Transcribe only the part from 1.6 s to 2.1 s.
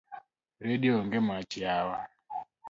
yawa.